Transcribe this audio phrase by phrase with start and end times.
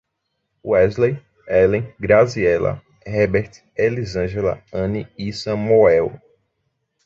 [0.63, 6.19] Wesley, Ellen, Graziela, Hebert, Elisângela, Ane e Samoel